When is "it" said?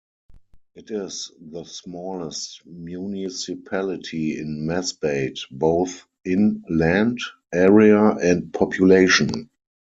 0.73-0.89